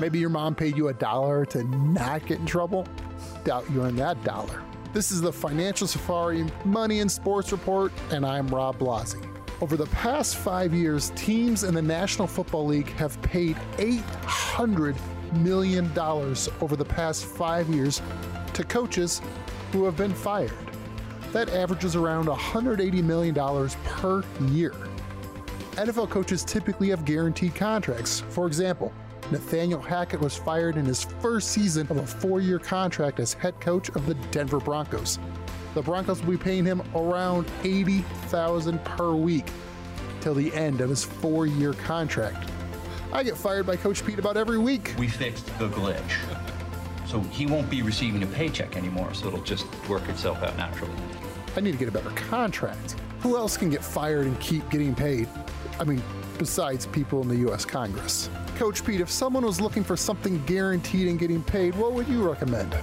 Maybe 0.00 0.18
your 0.18 0.30
mom 0.30 0.54
paid 0.54 0.76
you 0.76 0.88
a 0.88 0.94
dollar 0.94 1.44
to 1.46 1.64
not 1.64 2.26
get 2.26 2.38
in 2.40 2.46
trouble? 2.46 2.86
Doubt 3.44 3.70
you 3.70 3.82
earned 3.82 3.98
that 3.98 4.22
dollar. 4.24 4.62
This 4.92 5.10
is 5.10 5.20
the 5.20 5.32
Financial 5.32 5.86
Safari 5.86 6.46
Money 6.64 7.00
and 7.00 7.10
Sports 7.10 7.52
Report, 7.52 7.92
and 8.10 8.26
I'm 8.26 8.46
Rob 8.48 8.78
Blasi. 8.78 9.26
Over 9.60 9.76
the 9.76 9.86
past 9.86 10.36
five 10.36 10.74
years, 10.74 11.10
teams 11.16 11.64
in 11.64 11.74
the 11.74 11.82
National 11.82 12.26
Football 12.26 12.66
League 12.66 12.90
have 12.94 13.20
paid 13.22 13.56
$800 13.76 14.96
million 15.34 15.90
over 16.60 16.76
the 16.76 16.84
past 16.84 17.24
five 17.24 17.68
years 17.68 18.02
to 18.54 18.64
coaches 18.64 19.22
who 19.72 19.84
have 19.84 19.96
been 19.96 20.12
fired. 20.12 20.52
That 21.32 21.48
averages 21.48 21.96
around 21.96 22.26
$180 22.26 23.02
million 23.02 23.34
per 23.84 24.22
year. 24.50 24.74
NFL 25.72 26.10
coaches 26.10 26.44
typically 26.44 26.90
have 26.90 27.04
guaranteed 27.06 27.54
contracts. 27.54 28.20
For 28.28 28.46
example, 28.46 28.92
Nathaniel 29.30 29.80
Hackett 29.80 30.20
was 30.20 30.36
fired 30.36 30.76
in 30.76 30.84
his 30.84 31.04
first 31.04 31.48
season 31.48 31.86
of 31.88 31.96
a 31.96 32.06
four 32.06 32.40
year 32.40 32.58
contract 32.58 33.20
as 33.20 33.32
head 33.32 33.58
coach 33.58 33.88
of 33.90 34.06
the 34.06 34.14
Denver 34.30 34.60
Broncos. 34.60 35.18
The 35.74 35.80
Broncos 35.80 36.22
will 36.22 36.32
be 36.32 36.36
paying 36.36 36.66
him 36.66 36.82
around 36.94 37.46
80,000 37.64 38.84
per 38.84 39.14
week 39.14 39.46
till 40.20 40.34
the 40.34 40.52
end 40.54 40.82
of 40.82 40.90
his 40.90 41.04
four 41.04 41.46
year 41.46 41.72
contract. 41.72 42.50
I 43.10 43.22
get 43.22 43.36
fired 43.36 43.66
by 43.66 43.76
Coach 43.76 44.04
Pete 44.04 44.18
about 44.18 44.36
every 44.36 44.58
week. 44.58 44.94
we 44.98 45.08
fixed 45.08 45.46
the 45.58 45.68
glitch. 45.68 46.18
So 47.06 47.20
he 47.20 47.46
won't 47.46 47.70
be 47.70 47.80
receiving 47.82 48.22
a 48.22 48.26
paycheck 48.26 48.76
anymore, 48.76 49.14
so 49.14 49.28
it'll 49.28 49.42
just 49.42 49.66
work 49.88 50.06
itself 50.10 50.42
out 50.42 50.56
naturally. 50.58 50.92
I 51.56 51.60
need 51.60 51.72
to 51.72 51.78
get 51.78 51.88
a 51.88 51.92
better 51.92 52.10
contract. 52.10 52.96
Who 53.20 53.36
else 53.36 53.56
can 53.56 53.70
get 53.70 53.84
fired 53.84 54.26
and 54.26 54.38
keep 54.40 54.68
getting 54.70 54.94
paid? 54.94 55.28
I 55.78 55.84
mean, 55.84 56.02
besides 56.38 56.86
people 56.86 57.22
in 57.22 57.28
the 57.28 57.36
U.S. 57.36 57.64
Congress. 57.64 58.30
Coach 58.56 58.84
Pete, 58.84 59.00
if 59.00 59.10
someone 59.10 59.44
was 59.44 59.60
looking 59.60 59.82
for 59.84 59.96
something 59.96 60.44
guaranteed 60.44 61.08
and 61.08 61.18
getting 61.18 61.42
paid, 61.42 61.74
what 61.74 61.92
would 61.92 62.08
you 62.08 62.28
recommend? 62.28 62.76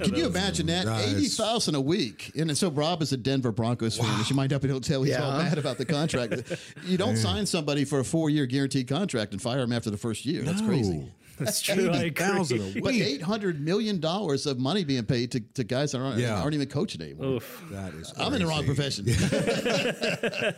Can 0.00 0.14
you 0.14 0.26
imagine 0.26 0.66
that? 0.66 0.86
Nice. 0.86 1.12
Eighty 1.14 1.26
thousand 1.26 1.74
a 1.74 1.80
week, 1.80 2.32
and 2.36 2.56
so 2.56 2.70
Rob 2.70 3.02
is 3.02 3.12
a 3.12 3.16
Denver 3.16 3.52
Broncos 3.52 3.96
fan. 3.96 4.20
As 4.20 4.28
you 4.28 4.36
might 4.36 4.52
up 4.52 4.64
in 4.64 4.70
a 4.70 4.72
hotel, 4.72 5.02
he's 5.02 5.16
all 5.16 5.38
mad 5.38 5.58
about 5.58 5.78
the 5.78 5.84
contract. 5.84 6.42
you 6.86 6.98
don't 6.98 7.16
sign 7.16 7.46
somebody 7.46 7.84
for 7.84 8.00
a 8.00 8.04
four-year 8.04 8.46
guaranteed 8.46 8.88
contract 8.88 9.32
and 9.32 9.40
fire 9.40 9.60
him 9.60 9.72
after 9.72 9.90
the 9.90 9.96
first 9.96 10.26
year. 10.26 10.42
That's 10.42 10.60
crazy. 10.60 11.08
That's 11.38 11.60
true. 11.62 11.90
80,000 11.92 12.60
a 12.60 12.80
But 12.80 12.92
week. 12.92 13.02
eight 13.02 13.22
hundred 13.22 13.60
million 13.60 14.00
dollars 14.00 14.46
of 14.46 14.58
money 14.58 14.84
being 14.84 15.04
paid 15.04 15.32
to, 15.32 15.40
to 15.54 15.64
guys 15.64 15.92
that 15.92 15.98
aren't, 16.00 16.18
Yeah. 16.18 16.40
aren't 16.40 16.54
even 16.54 16.68
coaching 16.68 17.00
anymore. 17.02 17.40
That 17.70 17.94
is. 17.94 18.12
I'm 18.16 18.32
in 18.34 18.40
the 18.40 18.46
wrong 18.46 18.64
profession. 18.64 19.06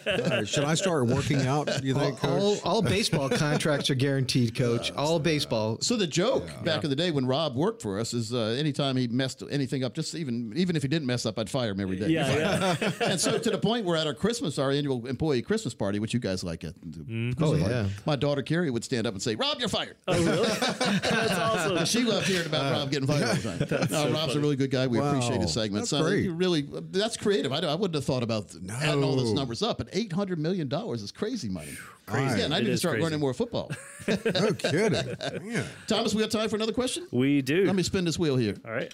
All 0.06 0.30
right, 0.38 0.49
should 0.49 0.64
I 0.64 0.75
start 0.75 1.06
working 1.06 1.47
out? 1.47 1.83
You 1.85 1.95
think, 1.95 2.18
Coach? 2.18 2.30
all, 2.30 2.59
all 2.64 2.83
baseball 2.83 3.28
contracts 3.30 3.90
are 3.90 3.95
guaranteed, 3.95 4.54
coach. 4.54 4.92
All 4.92 5.18
baseball. 5.18 5.78
So 5.80 5.97
the 5.97 6.06
joke 6.06 6.49
back 6.64 6.85
in 6.85 6.90
the 6.90 6.97
day 6.97 7.11
when 7.11 7.26
Rob 7.26 7.56
worked 7.56 7.83
for 7.83 7.99
us 7.99 8.14
is 8.14 8.33
uh, 8.33 8.56
anytime 8.59 8.97
he 8.97 9.09
messed 9.09 9.42
anything 9.50 9.85
up, 9.85 9.95
just 9.95 10.14
even 10.14 10.52
even 10.56 10.76
if 10.76 10.83
he 10.83 10.88
didn't 10.88 11.06
mess 11.06 11.26
up, 11.26 11.38
I'd 11.38 11.50
fire 11.50 11.71
him 11.71 11.80
every 11.80 11.97
day. 11.97 12.09
Yeah, 12.09 12.76
yeah. 12.80 12.90
and 13.02 13.21
so 13.21 13.38
to 13.38 13.50
the 13.50 13.59
point 13.59 13.85
where 13.85 13.97
at 13.97 14.06
our 14.06 14.14
Christmas, 14.14 14.59
our 14.59 14.71
annual 14.71 15.06
employee 15.06 15.42
Christmas 15.42 15.75
party, 15.75 15.99
which 15.99 16.14
you 16.14 16.21
guys 16.21 16.42
like 16.45 16.64
it. 16.64 16.75
Mm-hmm. 16.88 17.42
Oh, 17.42 17.54
yeah. 17.54 17.88
my 18.06 18.16
daughter 18.16 18.42
Carrie 18.42 18.71
would 18.71 18.85
stand 18.85 19.06
up 19.06 19.14
and 19.14 19.23
say, 19.23 19.35
"Rob, 19.35 19.59
you're 19.59 19.68
fired." 19.68 19.97
Oh, 20.09 20.23
really? 20.25 20.49
That's 20.66 21.32
awesome. 21.32 21.85
she 21.87 22.02
loved 22.04 22.26
hearing 22.26 22.46
about 22.46 22.73
Rob 22.73 22.90
getting 22.90 23.06
fired 23.06 23.25
all 23.28 23.35
the 23.35 23.66
time. 23.66 23.88
No, 23.90 24.12
Rob's 24.12 24.35
a 24.35 24.40
really 24.40 24.56
good 24.56 24.70
guy. 24.70 24.87
We 24.87 24.99
Wow. 24.99 25.11
appreciate 25.11 25.40
his 25.40 25.52
segments. 25.52 25.90
That's 25.90 26.02
so 26.02 26.08
great. 26.08 26.25
you 26.25 26.32
really, 26.35 26.66
that's 26.90 27.16
creative. 27.16 27.52
I, 27.52 27.58
I 27.61 27.75
wouldn't 27.75 27.94
have 27.94 28.04
thought 28.04 28.23
about 28.23 28.54
adding 28.80 29.02
all 29.04 29.16
those 29.16 29.32
numbers 29.32 29.62
up. 29.62 29.78
But 29.78 29.88
eight 29.92 30.12
hundred 30.12 30.38
million 30.38 30.68
dollars 30.68 31.02
is 31.02 31.12
crazy 31.12 31.49
money. 31.49 31.73
Crazy. 32.06 32.38
Yeah, 32.38 32.44
and 32.46 32.54
I 32.54 32.58
It 32.58 32.64
need 32.64 32.70
to 32.70 32.76
start 32.78 32.94
crazy. 32.94 33.02
learning 33.04 33.20
more 33.20 33.35
football. 33.35 33.70
No 34.08 34.52
kidding. 34.52 35.16
Man. 35.42 35.66
Thomas, 35.87 36.14
we 36.14 36.23
got 36.23 36.30
time 36.30 36.49
for 36.49 36.56
another 36.56 36.73
question? 36.73 37.06
We 37.11 37.42
do. 37.42 37.64
Let 37.64 37.75
me 37.75 37.82
spin 37.82 38.04
this 38.04 38.18
wheel 38.18 38.37
here. 38.37 38.54
All 38.64 38.70
right. 38.73 38.92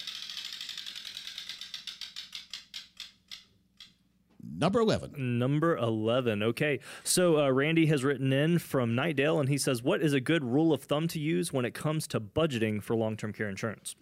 Number 4.55 4.79
eleven. 4.79 5.39
Number 5.39 5.75
11. 5.77 6.43
Okay. 6.43 6.79
So 7.03 7.39
uh, 7.39 7.49
Randy 7.49 7.85
has 7.87 8.03
written 8.03 8.31
in 8.33 8.59
from 8.59 8.91
Knightdale 8.95 9.39
and 9.39 9.49
he 9.49 9.57
says, 9.57 9.81
What 9.83 10.01
is 10.01 10.13
a 10.13 10.19
good 10.21 10.43
rule 10.43 10.73
of 10.73 10.83
thumb 10.83 11.07
to 11.09 11.19
use 11.19 11.51
when 11.51 11.65
it 11.65 11.73
comes 11.73 12.07
to 12.07 12.19
budgeting 12.19 12.81
for 12.83 12.95
long 12.95 13.17
term 13.17 13.33
care 13.33 13.49
insurance? 13.49 13.95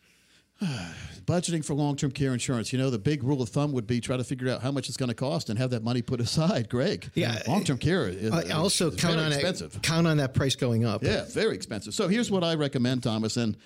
budgeting 1.26 1.66
for 1.66 1.74
long-term 1.74 2.12
care 2.12 2.34
insurance. 2.34 2.72
You 2.72 2.80
know, 2.80 2.90
the 2.92 3.00
big 3.00 3.24
rule 3.24 3.42
of 3.42 3.50
thumb 3.50 3.72
would 3.72 3.88
be 3.88 4.00
try 4.00 4.18
to 4.18 4.24
figure 4.24 4.50
out 4.50 4.62
how 4.62 4.72
much 4.72 4.88
it's 4.90 4.98
going 4.98 5.10
to 5.10 5.16
cost 5.16 5.50
and 5.50 5.58
have 5.58 5.72
that 5.72 5.84
money 5.84 6.02
put 6.02 6.20
aside. 6.28 6.70
Greg, 6.70 7.10
Yeah. 7.16 7.42
long-term 7.48 7.80
care. 7.80 8.08
Is, 8.08 8.32
I 8.32 8.50
also 8.52 8.90
is 8.92 8.96
count 9.00 9.16
very 9.16 9.26
on 9.26 9.32
expensive. 9.34 9.76
it. 9.76 9.82
Count 9.84 10.06
on 10.08 10.18
that 10.18 10.34
price 10.34 10.56
going 10.56 10.86
up. 10.86 11.04
Yeah, 11.04 11.26
very 11.30 11.56
expensive. 11.56 11.94
So 11.94 12.08
here's 12.08 12.30
what 12.30 12.44
I 12.44 12.54
recommend, 12.56 13.04
Thomas, 13.04 13.38
and 13.38 13.58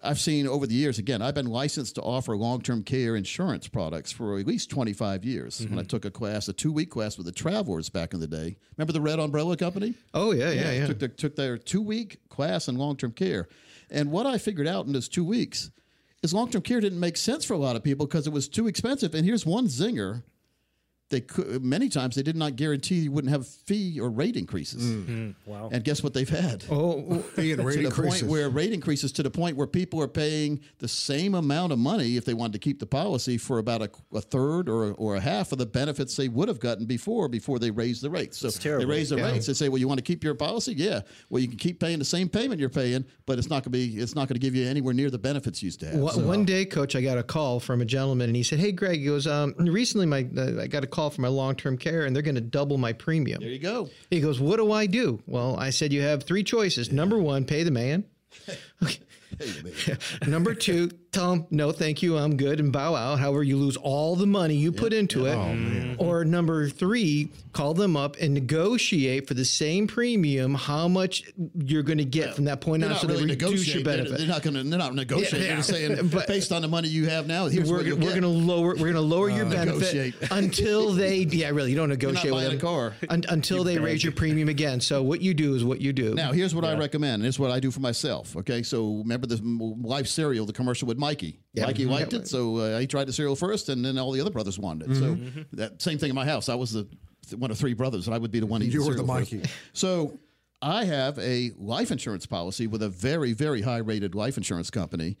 I've 0.00 0.20
seen 0.20 0.46
over 0.46 0.66
the 0.66 0.74
years. 0.74 0.98
Again, 0.98 1.22
I've 1.22 1.34
been 1.34 1.46
licensed 1.46 1.96
to 1.96 2.02
offer 2.02 2.36
long-term 2.36 2.84
care 2.84 3.16
insurance 3.16 3.66
products 3.66 4.12
for 4.12 4.38
at 4.38 4.46
least 4.46 4.70
25 4.70 5.24
years. 5.24 5.60
When 5.60 5.72
I 5.72 5.82
mm-hmm. 5.82 5.88
took 5.88 6.04
a 6.04 6.10
class, 6.10 6.46
a 6.46 6.52
two-week 6.52 6.90
class 6.90 7.16
with 7.16 7.26
the 7.26 7.32
Travelers 7.32 7.88
back 7.88 8.14
in 8.14 8.20
the 8.20 8.28
day. 8.28 8.56
Remember 8.76 8.92
the 8.92 9.00
Red 9.00 9.18
Umbrella 9.18 9.56
Company? 9.56 9.94
Oh 10.14 10.32
yeah, 10.32 10.50
yeah, 10.50 10.70
yeah. 10.70 10.86
Took 10.86 10.98
their, 11.00 11.08
took 11.08 11.36
their 11.36 11.58
two 11.58 11.82
week 11.82 12.20
class 12.28 12.68
in 12.68 12.76
long 12.76 12.96
term 12.96 13.12
care. 13.12 13.48
And 13.90 14.10
what 14.12 14.26
I 14.26 14.38
figured 14.38 14.68
out 14.68 14.86
in 14.86 14.92
those 14.92 15.08
two 15.08 15.24
weeks 15.24 15.70
is 16.22 16.32
long 16.32 16.50
term 16.50 16.62
care 16.62 16.80
didn't 16.80 17.00
make 17.00 17.16
sense 17.16 17.44
for 17.44 17.54
a 17.54 17.58
lot 17.58 17.74
of 17.74 17.82
people 17.82 18.06
because 18.06 18.26
it 18.26 18.32
was 18.32 18.48
too 18.48 18.68
expensive. 18.68 19.14
And 19.14 19.24
here's 19.24 19.44
one 19.44 19.66
zinger. 19.66 20.22
They 21.10 21.22
could, 21.22 21.64
many 21.64 21.88
times 21.88 22.16
they 22.16 22.22
did 22.22 22.36
not 22.36 22.56
guarantee 22.56 22.96
you 22.96 23.10
wouldn't 23.12 23.32
have 23.32 23.46
fee 23.46 23.98
or 23.98 24.10
rate 24.10 24.36
increases. 24.36 25.34
Wow. 25.46 25.70
And 25.72 25.82
guess 25.82 26.02
what 26.02 26.12
they've 26.12 26.28
had? 26.28 26.64
Oh, 26.70 27.20
Fee 27.34 27.52
and 27.54 27.64
rate 27.64 27.76
to 27.76 27.78
the 27.80 27.86
increases. 27.86 28.20
point 28.20 28.30
where 28.30 28.50
rate 28.50 28.72
increases 28.74 29.10
to 29.12 29.22
the 29.22 29.30
point 29.30 29.56
where 29.56 29.66
people 29.66 30.02
are 30.02 30.08
paying 30.08 30.60
the 30.80 30.88
same 30.88 31.34
amount 31.34 31.72
of 31.72 31.78
money 31.78 32.18
if 32.18 32.26
they 32.26 32.34
wanted 32.34 32.52
to 32.52 32.58
keep 32.58 32.78
the 32.78 32.84
policy 32.86 33.38
for 33.38 33.58
about 33.58 33.80
a, 33.80 33.90
a 34.12 34.20
third 34.20 34.68
or, 34.68 34.92
or 34.92 35.16
a 35.16 35.20
half 35.20 35.50
of 35.52 35.56
the 35.56 35.64
benefits 35.64 36.14
they 36.14 36.28
would 36.28 36.46
have 36.48 36.60
gotten 36.60 36.84
before 36.84 37.26
before 37.26 37.58
they 37.58 37.70
raised 37.70 38.02
the 38.02 38.10
rates. 38.10 38.36
So 38.36 38.50
terrible. 38.50 38.84
they 38.84 38.90
raise 38.90 39.08
the 39.08 39.16
Yeah. 39.16 39.30
rates. 39.32 39.46
They 39.46 39.54
say, 39.54 39.70
"Well, 39.70 39.78
you 39.78 39.88
want 39.88 39.98
to 39.98 40.04
keep 40.04 40.22
your 40.22 40.34
policy? 40.34 40.74
Yeah. 40.76 41.00
Well, 41.30 41.40
you 41.40 41.48
can 41.48 41.56
keep 41.56 41.80
paying 41.80 41.98
the 42.00 42.04
same 42.04 42.28
payment 42.28 42.60
you're 42.60 42.68
paying, 42.68 43.06
but 43.24 43.38
it's 43.38 43.48
not 43.48 43.62
going 43.64 43.64
to 43.64 43.70
be 43.70 43.96
it's 43.98 44.14
not 44.14 44.28
going 44.28 44.34
to 44.34 44.40
give 44.46 44.54
you 44.54 44.66
anywhere 44.66 44.92
near 44.92 45.08
the 45.08 45.18
benefits 45.18 45.62
you 45.62 45.68
used 45.68 45.80
to 45.80 45.86
have." 45.86 45.98
One- 45.98 46.14
So- 46.14 46.26
One 46.26 46.44
day, 46.44 46.66
coach, 46.66 46.94
I 46.94 47.00
got 47.00 47.16
a 47.16 47.22
call 47.22 47.60
from 47.60 47.80
a 47.80 47.86
gentleman, 47.86 48.28
and 48.28 48.36
he 48.36 48.42
said, 48.42 48.58
"Hey, 48.58 48.72
Greg, 48.72 48.98
he 48.98 49.06
goes, 49.06 49.26
um, 49.26 49.54
recently 49.58 50.04
my 50.04 50.28
uh, 50.36 50.60
I 50.60 50.66
got 50.66 50.84
a 50.84 50.86
call 50.86 50.97
from 51.10 51.22
my 51.22 51.28
long 51.28 51.54
term 51.54 51.78
care, 51.78 52.04
and 52.04 52.14
they're 52.14 52.22
going 52.22 52.34
to 52.34 52.40
double 52.40 52.78
my 52.78 52.92
premium." 52.92 53.40
there 53.40 53.50
you 53.50 53.58
go. 53.58 53.88
He 54.10 54.20
goes, 54.20 54.40
"What 54.40 54.56
do 54.56 54.72
I 54.72 54.86
do?" 54.86 55.22
Well, 55.26 55.56
I 55.58 55.70
said, 55.70 55.92
"You 55.92 56.02
have 56.02 56.24
three 56.24 56.42
choices. 56.42 56.90
Number 56.90 57.18
one, 57.18 57.44
pay 57.44 57.62
the 57.62 57.70
man. 57.70 58.04
Okay. 58.82 58.98
Number 60.26 60.54
two, 60.54 60.90
tell 61.12 61.30
them, 61.30 61.46
no, 61.50 61.72
thank 61.72 62.02
you, 62.02 62.16
I'm 62.16 62.36
good, 62.36 62.60
and 62.60 62.72
bow 62.72 62.94
out. 62.94 63.18
However, 63.18 63.42
you 63.42 63.56
lose 63.56 63.76
all 63.76 64.16
the 64.16 64.26
money 64.26 64.54
you 64.54 64.72
put 64.72 64.92
into 64.92 65.26
it. 65.26 65.34
Oh, 65.34 65.38
mm-hmm. 65.38 66.02
Or 66.02 66.24
number 66.24 66.68
three, 66.68 67.30
call 67.52 67.74
them 67.74 67.96
up 67.96 68.16
and 68.20 68.34
negotiate 68.34 69.26
for 69.26 69.34
the 69.34 69.44
same 69.44 69.86
premium 69.86 70.54
how 70.54 70.88
much 70.88 71.24
you're 71.54 71.82
going 71.82 71.98
to 71.98 72.04
get 72.04 72.34
from 72.34 72.44
that 72.44 72.60
point 72.60 72.82
They're 72.82 72.92
on, 72.92 72.98
so 72.98 73.08
really 73.08 73.26
they 73.26 73.32
reduce 73.32 73.66
your 73.66 73.78
negotiating. 73.78 73.84
They're, 73.84 73.96
benefit. 73.96 74.18
they're 74.18 74.26
not 74.26 74.42
going 74.42 74.54
to. 74.54 74.62
They're 74.64 74.78
not 74.78 74.94
negotiating. 74.94 75.40
Yeah, 75.40 75.46
yeah. 75.46 75.54
They're 75.54 75.62
saying 75.62 76.08
But- 76.08 76.26
based 76.26 76.52
on 76.52 76.62
the 76.62 76.68
money 76.68 76.88
you 76.88 77.08
have 77.08 77.26
now, 77.26 77.46
here's 77.46 77.70
we're 77.70 77.78
what 77.78 77.86
we're 77.86 78.10
going 78.10 78.22
to 78.22 78.28
lower 78.28 78.68
we're 78.68 78.76
going 78.76 78.94
to 78.94 79.00
lower 79.00 79.28
your 79.28 79.46
uh, 79.46 79.50
benefit 79.50 80.14
until 80.30 80.92
they 80.92 81.18
yeah 81.18 81.50
really 81.50 81.70
you 81.70 81.76
don't 81.76 81.88
negotiate 81.88 82.32
with 82.32 82.44
buying 82.44 82.56
a 82.56 82.60
car. 82.60 82.94
Un- 83.08 83.24
until 83.28 83.64
they 83.64 83.78
raise 83.78 84.02
your 84.02 84.12
premium 84.12 84.48
again. 84.48 84.80
So 84.80 85.02
what 85.02 85.20
you 85.20 85.34
do 85.34 85.54
is 85.54 85.64
what 85.64 85.80
you 85.80 85.92
do. 85.92 86.14
Now, 86.14 86.32
here's 86.32 86.54
what 86.54 86.64
I 86.64 86.76
recommend. 86.76 87.14
and 87.14 87.22
Here's 87.24 87.38
what 87.38 87.50
I 87.50 87.60
do 87.60 87.70
for 87.70 87.80
myself. 87.80 88.36
Okay, 88.36 88.62
so 88.62 88.96
remember 88.98 89.17
the 89.26 89.40
life 89.82 90.06
cereal, 90.06 90.46
the 90.46 90.52
commercial 90.52 90.86
with 90.88 90.98
Mikey. 90.98 91.40
Yeah. 91.54 91.66
Mikey 91.66 91.86
liked 91.86 92.12
Yeah. 92.12 92.20
it, 92.20 92.28
so 92.28 92.56
uh, 92.56 92.78
he 92.78 92.86
tried 92.86 93.04
the 93.08 93.12
cereal 93.12 93.36
first, 93.36 93.68
and 93.68 93.84
then 93.84 93.98
all 93.98 94.12
the 94.12 94.20
other 94.20 94.30
brothers 94.30 94.58
wanted 94.58 94.90
it. 94.90 94.94
So 94.96 95.14
Mm-hmm. 95.16 95.40
that 95.56 95.80
same 95.82 95.98
thing 95.98 96.10
in 96.10 96.14
my 96.16 96.24
house. 96.26 96.48
I 96.48 96.54
was 96.54 96.72
the 96.72 96.86
one 97.36 97.50
of 97.50 97.58
three 97.58 97.74
brothers, 97.74 98.06
and 98.06 98.14
I 98.14 98.18
would 98.18 98.30
be 98.30 98.40
the 98.40 98.46
one 98.46 98.62
eating 98.62 98.72
You 98.72 98.80
were 98.86 98.94
the 98.94 98.98
cereal 99.06 99.18
first. 99.18 99.32
Mikey. 99.32 99.50
So 99.74 100.18
I 100.62 100.84
have 100.84 101.18
a 101.18 101.52
life 101.58 101.90
insurance 101.90 102.26
policy 102.26 102.66
with 102.66 102.82
a 102.82 102.88
very, 102.88 103.32
very 103.32 103.60
high 103.62 103.78
rated 103.78 104.14
life 104.14 104.36
insurance 104.36 104.70
company. 104.70 105.16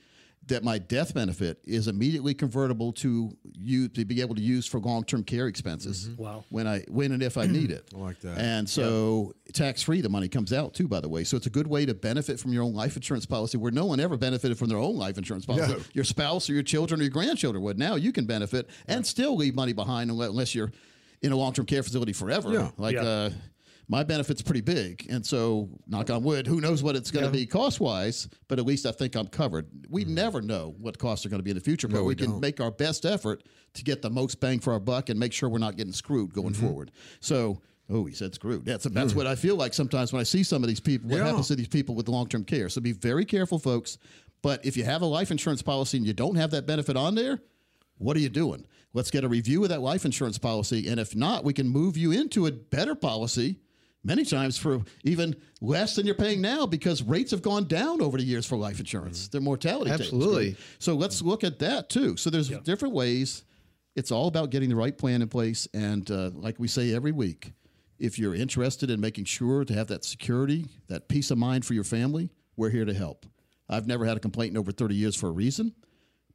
That 0.48 0.64
my 0.64 0.78
death 0.78 1.14
benefit 1.14 1.58
is 1.64 1.88
immediately 1.88 2.34
convertible 2.34 2.92
to 2.94 3.36
you 3.54 3.88
to 3.88 4.04
be 4.04 4.20
able 4.20 4.34
to 4.34 4.40
use 4.40 4.66
for 4.66 4.80
long 4.80 5.04
term 5.04 5.22
care 5.24 5.46
expenses. 5.46 6.10
Wow. 6.16 6.44
When 6.48 6.66
I 6.66 6.80
when 6.88 7.12
and 7.12 7.22
if 7.22 7.36
I 7.36 7.46
need 7.46 7.70
it. 7.70 7.88
I 7.94 7.98
like 7.98 8.20
that. 8.20 8.38
And 8.38 8.68
so 8.68 9.34
tax 9.52 9.82
free, 9.82 10.00
the 10.00 10.08
money 10.08 10.28
comes 10.28 10.52
out 10.52 10.74
too, 10.74 10.88
by 10.88 11.00
the 11.00 11.08
way. 11.08 11.24
So 11.24 11.36
it's 11.36 11.46
a 11.46 11.50
good 11.50 11.66
way 11.66 11.86
to 11.86 11.94
benefit 11.94 12.40
from 12.40 12.52
your 12.52 12.62
own 12.62 12.74
life 12.74 12.96
insurance 12.96 13.26
policy 13.26 13.58
where 13.58 13.72
no 13.72 13.84
one 13.86 14.00
ever 14.00 14.16
benefited 14.16 14.58
from 14.58 14.68
their 14.68 14.78
own 14.78 14.96
life 14.96 15.18
insurance 15.18 15.46
policy. 15.46 15.72
No. 15.72 15.80
Your 15.92 16.04
spouse 16.04 16.48
or 16.50 16.54
your 16.54 16.62
children 16.62 17.00
or 17.00 17.04
your 17.04 17.12
grandchildren 17.12 17.62
would. 17.64 17.78
Now 17.78 17.94
you 17.96 18.12
can 18.12 18.24
benefit 18.26 18.68
and 18.86 19.06
still 19.06 19.36
leave 19.36 19.54
money 19.54 19.72
behind 19.72 20.10
unless 20.10 20.54
you're 20.54 20.72
in 21.20 21.32
a 21.32 21.36
long 21.36 21.52
term 21.52 21.66
care 21.66 21.82
facility 21.82 22.12
forever. 22.12 22.52
Yeah. 22.52 22.70
Like, 22.78 22.94
Yeah. 22.94 23.02
uh, 23.02 23.30
my 23.88 24.04
benefit's 24.04 24.42
pretty 24.42 24.60
big. 24.60 25.06
And 25.10 25.24
so, 25.24 25.68
knock 25.86 26.10
on 26.10 26.22
wood, 26.22 26.46
who 26.46 26.60
knows 26.60 26.82
what 26.82 26.94
it's 26.94 27.10
going 27.10 27.24
to 27.24 27.30
be 27.32 27.46
cost 27.46 27.80
wise, 27.80 28.28
but 28.46 28.58
at 28.58 28.66
least 28.66 28.84
I 28.86 28.92
think 28.92 29.14
I'm 29.16 29.26
covered. 29.28 29.66
We 29.88 30.04
never 30.04 30.42
know 30.42 30.74
what 30.78 30.98
costs 30.98 31.24
are 31.24 31.30
going 31.30 31.38
to 31.40 31.44
be 31.44 31.50
in 31.50 31.56
the 31.56 31.62
future, 31.62 31.88
but. 31.88 31.94
No, 31.96 32.02
we, 32.02 32.08
we 32.08 32.14
can 32.16 32.38
make 32.40 32.60
our 32.60 32.70
best 32.70 33.06
effort 33.06 33.42
to 33.74 33.82
get 33.84 34.02
the 34.02 34.10
most 34.10 34.40
bang 34.40 34.58
for 34.60 34.72
our 34.72 34.80
buck 34.80 35.08
and 35.08 35.18
make 35.18 35.32
sure 35.32 35.48
we're 35.48 35.58
not 35.58 35.76
getting 35.76 35.92
screwed 35.92 36.32
going 36.34 36.52
Mm-hmm. 36.52 36.66
forward. 36.66 36.90
So, 37.20 37.62
oh, 37.90 38.04
he 38.04 38.14
said 38.14 38.34
screwed. 38.34 38.64
That's, 38.66 38.84
that's 38.84 39.14
what 39.14 39.26
I 39.26 39.34
feel 39.34 39.56
like 39.56 39.72
sometimes 39.72 40.12
when 40.12 40.20
I 40.20 40.24
see 40.24 40.42
some 40.42 40.62
of 40.62 40.68
these 40.68 40.80
people, 40.80 41.08
what 41.08 41.16
Mm. 41.16 41.20
Yeah. 41.20 41.26
happens 41.28 41.48
to 41.48 41.56
these 41.56 41.68
people 41.68 41.94
with 41.94 42.08
long 42.08 42.28
term 42.28 42.44
care. 42.44 42.68
So 42.68 42.80
be 42.82 42.92
very 42.92 43.24
careful, 43.24 43.58
folks. 43.58 43.96
But 44.42 44.64
if 44.66 44.76
you 44.76 44.84
have 44.84 45.02
a 45.02 45.06
life 45.06 45.30
insurance 45.30 45.62
policy 45.62 45.96
and 45.96 46.06
you 46.06 46.12
don't 46.12 46.36
have 46.36 46.50
that 46.52 46.66
benefit 46.66 46.96
on 46.96 47.14
there, 47.14 47.40
what 47.96 48.16
are 48.16 48.20
you 48.20 48.28
doing? 48.28 48.66
Let's 48.92 49.10
get 49.10 49.24
a 49.24 49.28
review 49.28 49.62
of 49.64 49.70
that 49.70 49.80
life 49.80 50.04
insurance 50.04 50.38
policy. 50.38 50.88
And 50.88 51.00
if 51.00 51.16
not, 51.16 51.42
we 51.44 51.52
can 51.52 51.68
move 51.68 51.96
you 51.96 52.12
into 52.12 52.46
a 52.46 52.52
better 52.52 52.94
policy 52.94 53.58
many 54.08 54.24
times 54.24 54.56
for 54.56 54.80
even 55.04 55.36
less 55.60 55.94
than 55.94 56.06
you're 56.06 56.14
paying 56.14 56.40
now 56.40 56.64
because 56.66 57.02
rates 57.02 57.30
have 57.30 57.42
gone 57.42 57.64
down 57.68 58.00
over 58.00 58.16
the 58.16 58.24
years 58.24 58.46
for 58.46 58.56
life 58.56 58.80
insurance. 58.80 59.28
Their 59.28 59.42
mortality. 59.42 59.90
Absolutely. 59.90 60.56
So 60.78 60.94
let's 60.94 61.20
look 61.20 61.44
at 61.44 61.58
that 61.58 61.90
too. 61.90 62.16
So 62.16 62.30
there's 62.30 62.48
different 62.48 62.94
ways. 62.94 63.44
It's 63.94 64.10
all 64.10 64.26
about 64.26 64.50
getting 64.50 64.70
the 64.70 64.76
right 64.76 64.96
plan 64.96 65.20
in 65.20 65.28
place. 65.28 65.68
And 65.74 66.10
uh, 66.10 66.30
like 66.34 66.58
we 66.58 66.68
say 66.68 66.94
every 66.94 67.12
week, 67.12 67.52
if 67.98 68.18
you're 68.18 68.34
interested 68.34 68.90
in 68.90 69.00
making 69.00 69.24
sure 69.26 69.64
to 69.64 69.74
have 69.74 69.88
that 69.88 70.04
security, 70.04 70.66
that 70.88 71.08
peace 71.08 71.30
of 71.30 71.36
mind 71.38 71.66
for 71.66 71.74
your 71.74 71.84
family, 71.84 72.30
we're 72.56 72.70
here 72.70 72.84
to 72.86 72.94
help. 72.94 73.26
I've 73.68 73.86
never 73.86 74.06
had 74.06 74.16
a 74.16 74.20
complaint 74.20 74.52
in 74.52 74.56
over 74.56 74.72
30 74.72 74.94
years 74.94 75.14
for 75.14 75.28
a 75.28 75.32
reason 75.32 75.74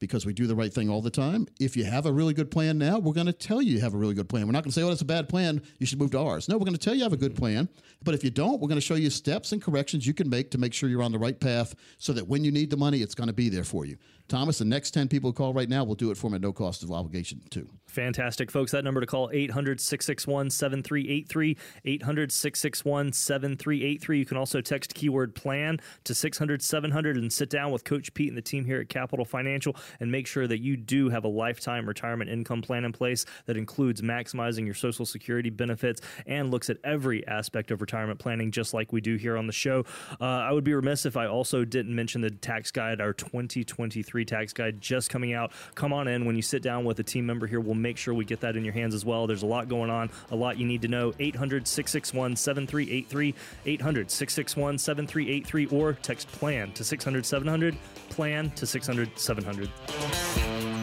because 0.04 0.26
we 0.26 0.34
do 0.34 0.48
the 0.48 0.56
right 0.56 0.74
thing 0.74 0.90
all 0.90 1.02
the 1.02 1.10
time. 1.10 1.48
If 1.62 1.78
you 1.78 1.86
have 1.86 2.06
a 2.06 2.12
really 2.12 2.34
good 2.34 2.52
plan 2.52 2.78
now, 2.78 3.00
we're 3.00 3.14
going 3.14 3.26
to 3.28 3.32
tell 3.32 3.62
you 3.62 3.76
you 3.76 3.80
have 3.80 3.94
a 3.94 3.98
really 3.98 4.14
good 4.14 4.28
plan. 4.28 4.46
We're 4.46 4.52
not 4.52 4.66
going 4.66 4.72
to 4.72 4.76
say, 4.78 4.82
oh, 4.82 4.90
that's 4.90 5.00
a 5.00 5.06
bad 5.06 5.30
plan. 5.30 5.62
You 5.80 5.86
should 5.86 5.98
move 5.98 6.12
to 6.12 6.20
ours. 6.20 6.50
No, 6.50 6.58
we're 6.58 6.66
going 6.66 6.74
to 6.74 6.78
tell 6.78 6.94
you 6.94 6.98
you 6.98 7.06
have 7.06 7.14
a 7.14 7.18
good 7.18 7.38
plan. 7.38 7.70
But 8.04 8.14
if 8.14 8.22
you 8.22 8.30
don't, 8.30 8.60
we're 8.60 8.68
going 8.68 8.76
to 8.76 8.86
show 8.86 8.96
you 8.96 9.10
steps 9.10 9.54
and 9.54 9.62
corrections 9.62 10.06
you 10.06 10.14
can 10.14 10.30
make 10.30 10.52
to 10.52 10.58
make 10.58 10.74
sure 10.74 10.90
you're 10.90 11.02
on 11.02 11.14
the 11.14 11.20
right 11.20 11.40
path 11.40 11.74
so 12.00 12.12
that 12.12 12.28
when 12.28 12.44
you 12.44 12.52
need 12.52 12.70
the 12.70 12.76
money, 12.76 13.02
it's 13.02 13.16
going 13.16 13.28
to 13.28 13.34
be 13.34 13.48
there 13.48 13.64
for 13.64 13.86
you. 13.86 13.96
Thomas, 14.28 14.58
the 14.58 14.66
next 14.66 14.92
10 14.92 15.08
people 15.08 15.30
who 15.30 15.34
call 15.34 15.54
right 15.54 15.70
now 15.70 15.86
will 15.86 15.96
do 15.96 16.12
it 16.12 16.18
for 16.18 16.28
them 16.28 16.36
at 16.36 16.42
no 16.42 16.52
cost 16.52 16.84
of 16.84 16.92
obligation, 16.92 17.42
too. 17.50 17.70
Fantastic, 17.88 18.50
folks. 18.50 18.72
That 18.72 18.84
number 18.84 19.00
to 19.00 19.06
call 19.06 19.30
800 19.32 19.80
661 19.80 20.50
7383. 20.50 21.58
800 21.86 22.32
661 22.32 23.14
7383. 23.14 24.18
You 24.18 24.26
can 24.26 24.38
also 24.38 24.62
text 24.62 24.96
keyword 24.96 25.36
plan 25.36 25.80
to 26.06 26.16
600 26.16 26.62
700 26.62 27.18
and 27.18 27.32
sit 27.32 27.50
down 27.50 27.72
with 27.72 27.84
Coach 27.84 28.14
Pete 28.14 28.30
and 28.30 28.38
the 28.38 28.42
team 28.42 28.66
here 28.66 28.80
at 28.80 28.90
Capital 28.90 29.26
Financial 29.26 29.76
and 30.00 30.12
make 30.12 30.28
sure 30.28 30.48
that 30.48 30.60
you 30.60 30.78
do 30.78 31.10
have 31.10 31.24
a 31.24 31.28
lifetime 31.28 31.88
retirement 31.88 32.30
income 32.30 32.62
plan 32.62 32.86
in 32.86 32.92
place 32.92 33.26
that 33.46 33.58
includes 33.58 34.02
maximizing 34.02 34.66
your 34.66 34.74
Social 34.74 35.06
Security 35.06 35.50
benefits 35.50 36.02
and 36.26 36.52
looks 36.52 36.70
at 36.70 36.78
every 36.84 37.26
aspect 37.28 37.72
of 37.72 37.82
retirement 37.82 38.20
planning, 38.20 38.52
just 38.52 38.74
like 38.74 38.92
we 38.92 39.02
do 39.02 39.16
here 39.16 39.38
on 39.38 39.48
the 39.48 39.54
show. 39.54 39.86
Uh, 40.20 40.26
I 40.26 40.52
would 40.52 40.64
be 40.64 40.74
remiss 40.74 41.06
if 41.06 41.18
I 41.18 41.28
also 41.28 41.66
didn't 41.66 41.96
mention 41.96 42.22
the 42.22 42.32
tax 42.32 42.72
guide, 42.72 43.02
our 43.02 43.14
2023 43.14 44.26
tax 44.26 44.54
guide 44.54 44.82
just 44.82 45.10
coming 45.10 45.34
out. 45.34 45.52
Come 45.76 45.94
on 45.94 46.08
in 46.08 46.26
when 46.26 46.36
you 46.36 46.42
sit 46.42 46.62
down 46.62 46.86
with 46.86 47.00
a 47.00 47.04
team 47.04 47.26
member 47.26 47.48
here. 47.48 47.60
We'll 47.60 47.76
make 47.76 47.98
sure 47.98 48.14
we 48.14 48.26
get 48.26 48.42
that 48.42 48.56
in 48.56 48.64
your 48.64 48.74
hands 48.74 48.94
as 48.94 49.06
well. 49.06 49.28
There's 49.28 49.44
a 49.44 49.48
lot 49.48 49.70
going 49.70 49.90
on, 49.90 50.10
a 50.32 50.36
lot 50.36 50.58
you 50.58 50.66
need 50.66 50.82
to 50.84 50.88
know. 50.88 51.14
800 51.20 51.68
661 51.68 52.36
7383, 52.36 53.36
800 53.66 54.12
661 54.12 54.78
7383, 54.78 55.66
or 55.78 55.94
text 55.94 56.28
plan 56.30 56.72
to 56.74 56.84
600 56.84 57.26
700, 57.26 57.78
plan 58.10 58.50
to 58.52 58.66
600 58.66 59.18
700. 59.18 59.70
P 59.88 59.94
Radio. 59.94 60.83